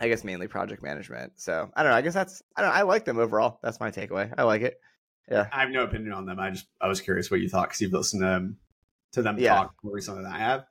[0.00, 2.76] i guess mainly project management so i don't know i guess that's i don't know,
[2.76, 4.80] i like them overall that's my takeaway i like it
[5.30, 6.40] yeah I have no opinion on them.
[6.40, 8.56] I just I was curious what you thought because you've listened to them
[9.12, 9.54] to them Yeah.
[9.54, 10.64] talk more recently than I have.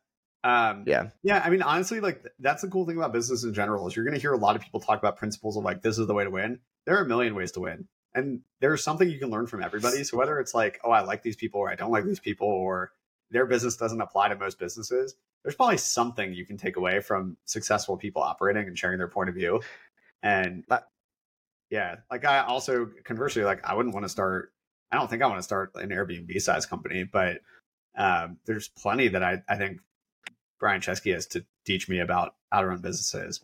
[0.43, 3.87] Um, yeah Yeah, I mean, honestly, like that's the cool thing about business in general
[3.87, 5.97] is you're going to hear a lot of people talk about principles of like this
[5.97, 6.59] is the way to win.
[6.85, 10.03] There are a million ways to win, and there's something you can learn from everybody.
[10.03, 12.47] So whether it's like, oh, I like these people or I don't like these people,
[12.47, 12.91] or
[13.31, 17.37] their business doesn't apply to most businesses, there's probably something you can take away from
[17.45, 19.61] successful people operating and sharing their point of view.
[20.21, 20.89] And But-
[21.69, 24.51] yeah, like I also conversely, like I wouldn't want to start.
[24.91, 27.41] I don't think I want to start an Airbnb size company, but
[27.95, 29.79] um, there's plenty that I, I think
[30.59, 33.41] Brian Chesky has to teach me about how to run businesses,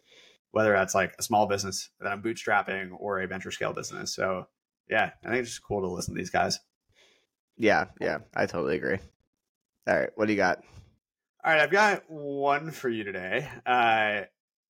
[0.51, 4.11] whether that's like a small business that I'm bootstrapping or a venture scale business.
[4.13, 4.47] So
[4.89, 6.59] yeah, I think it's just cool to listen to these guys.
[7.57, 8.97] yeah yeah i totally agree
[9.87, 10.63] all right what do you got
[11.43, 13.47] All right, I've got one for you today.
[13.65, 14.21] Uh,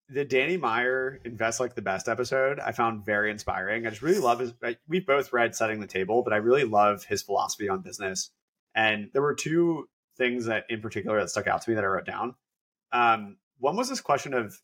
[0.10, 3.88] the Danny Meyer Invest Like the Best episode I found very inspiring.
[3.88, 4.54] I just really love his.
[4.88, 8.30] We both read Setting the Table, but I really love his philosophy on business.
[8.76, 11.88] And there were two things that in particular that stuck out to me that I
[11.88, 12.36] wrote down.
[12.92, 14.60] Um, one was this question of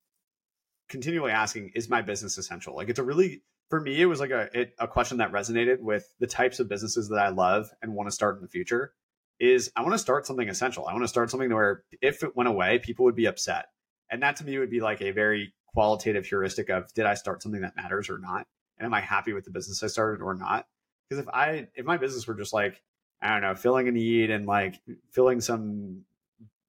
[0.89, 4.31] continually asking, "Is my business essential?" Like it's a really for me, it was like
[4.31, 7.95] a it, a question that resonated with the types of businesses that I love and
[7.95, 8.93] want to start in the future
[9.41, 10.87] is I want to start something essential.
[10.87, 13.65] I want to start something where if it went away, people would be upset.
[14.11, 17.41] And that to me would be like a very qualitative heuristic of did I start
[17.41, 18.45] something that matters or not?
[18.77, 20.67] And am I happy with the business I started or not?
[21.09, 22.83] Because if I if my business were just like,
[23.19, 24.79] I don't know, filling a need and like
[25.11, 26.03] filling some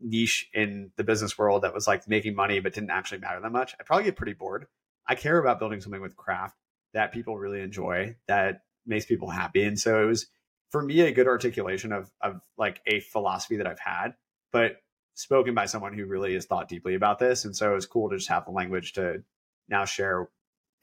[0.00, 3.52] niche in the business world that was like making money but didn't actually matter that
[3.52, 4.66] much, I'd probably get pretty bored.
[5.06, 6.56] I care about building something with craft
[6.94, 9.62] that people really enjoy, that makes people happy.
[9.62, 10.26] And so it was
[10.72, 14.14] for me a good articulation of of like a philosophy that I've had,
[14.50, 14.78] but
[15.14, 17.44] spoken by someone who really has thought deeply about this.
[17.44, 19.22] And so it was cool to just have the language to
[19.68, 20.28] now share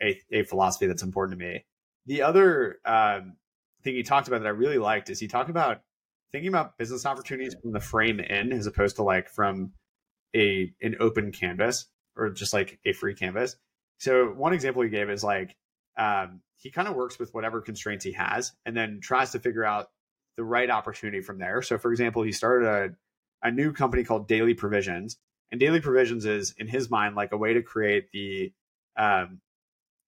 [0.01, 1.65] a, a philosophy that's important to me.
[2.05, 3.37] The other um,
[3.83, 5.81] thing he talked about that I really liked is he talked about
[6.31, 9.71] thinking about business opportunities from the frame in as opposed to like from
[10.35, 13.55] a an open canvas or just like a free canvas.
[13.97, 15.55] So one example he gave is like
[15.99, 19.65] um, he kind of works with whatever constraints he has and then tries to figure
[19.65, 19.89] out
[20.37, 21.61] the right opportunity from there.
[21.61, 25.17] So for example, he started a, a new company called Daily Provisions.
[25.51, 28.53] And Daily Provisions is in his mind like a way to create the
[28.97, 29.41] um,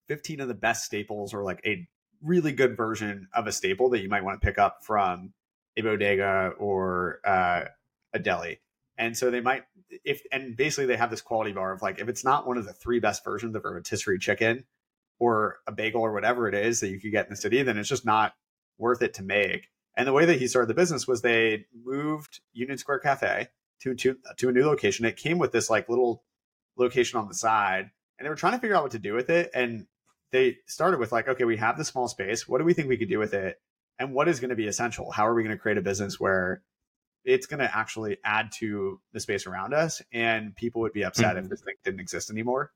[0.07, 1.87] 15 of the best staples or like a
[2.23, 5.33] really good version of a staple that you might want to pick up from
[5.75, 7.65] a bodega or uh,
[8.13, 8.61] a deli.
[8.97, 9.63] And so they might,
[10.05, 12.65] if and basically they have this quality bar of like, if it's not one of
[12.65, 14.63] the three best versions of a rotisserie chicken
[15.21, 17.77] or a bagel or whatever it is that you could get in the city, then
[17.77, 18.33] it's just not
[18.79, 19.69] worth it to make.
[19.95, 23.49] And the way that he started the business was they moved Union Square Cafe
[23.81, 25.05] to, to, to a new location.
[25.05, 26.23] It came with this like little
[26.75, 29.29] location on the side and they were trying to figure out what to do with
[29.29, 29.51] it.
[29.53, 29.85] And
[30.31, 32.47] they started with like, okay, we have the small space.
[32.47, 33.61] What do we think we could do with it?
[33.99, 35.11] And what is going to be essential?
[35.11, 36.63] How are we going to create a business where
[37.23, 41.35] it's going to actually add to the space around us and people would be upset
[41.35, 41.43] mm-hmm.
[41.43, 42.71] if this thing didn't exist anymore?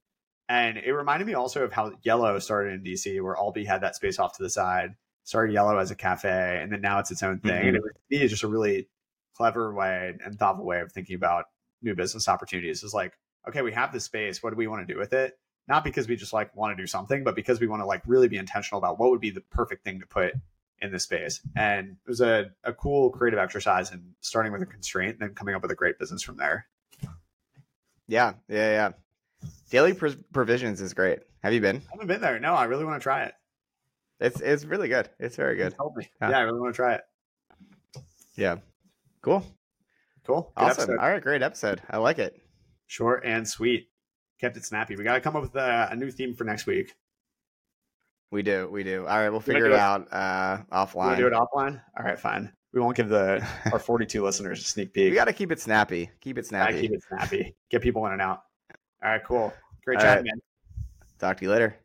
[0.48, 3.96] And it reminded me also of how Yellow started in DC, where Albi had that
[3.96, 7.24] space off to the side, started Yellow as a cafe, and then now it's its
[7.24, 7.52] own thing.
[7.52, 7.68] Mm-hmm.
[7.68, 8.88] And it was me just a really
[9.36, 11.46] clever way and thoughtful way of thinking about
[11.82, 12.84] new business opportunities.
[12.84, 13.14] Is like,
[13.48, 14.43] okay, we have this space.
[14.43, 15.38] What do we want to do with it?
[15.68, 18.04] Not because we just like want to do something, but because we want to like
[18.06, 20.34] really be intentional about what would be the perfect thing to put
[20.80, 21.41] in this space.
[21.56, 25.36] And it was a, a cool creative exercise and starting with a constraint and then
[25.36, 26.68] coming up with a great business from there.
[28.08, 28.91] Yeah, yeah, yeah.
[29.70, 31.20] Daily Provisions is great.
[31.43, 31.78] Have you been?
[31.78, 32.39] I haven't been there.
[32.39, 33.34] No, I really want to try it.
[34.20, 35.10] It's it's really good.
[35.20, 35.76] It's very good.
[36.22, 36.30] Yeah.
[36.30, 37.02] yeah, I really want to try it.
[38.36, 38.58] Yeah.
[39.22, 39.46] Cool.
[40.26, 40.52] Cool.
[40.56, 40.84] Good awesome.
[40.84, 40.98] Episode.
[41.00, 41.82] All right, great episode.
[41.89, 42.41] I like it.
[42.88, 43.89] Short and sweet.
[44.39, 44.96] Kept it snappy.
[44.96, 46.93] We got to come up with a, a, new theme for next week.
[48.32, 48.68] We do.
[48.72, 49.02] We do.
[49.08, 51.12] All right, we'll figure it, it, out uh, offline.
[51.12, 51.82] We do it offline.
[51.98, 52.52] All right, fine.
[52.74, 55.10] We won't give the our 42 listeners a sneak peek.
[55.10, 56.10] We got to keep it snappy.
[56.20, 56.82] Keep it snappy.
[56.82, 57.56] keep it snappy.
[57.70, 58.41] Get people in and out.
[59.06, 59.53] All right, cool.
[59.86, 60.26] Great chat, right.
[60.26, 60.41] man.
[61.20, 61.76] Talk to you later.